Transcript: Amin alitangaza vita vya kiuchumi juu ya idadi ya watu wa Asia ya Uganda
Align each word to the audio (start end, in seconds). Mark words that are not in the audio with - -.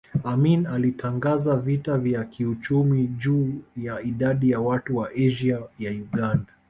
Amin 0.23 0.67
alitangaza 0.67 1.55
vita 1.57 1.97
vya 1.97 2.23
kiuchumi 2.23 3.07
juu 3.07 3.61
ya 3.77 4.01
idadi 4.01 4.49
ya 4.49 4.59
watu 4.59 4.97
wa 4.97 5.09
Asia 5.11 5.61
ya 5.79 5.91
Uganda 5.91 6.53